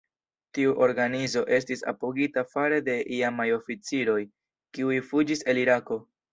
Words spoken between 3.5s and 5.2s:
oficiroj, kiuj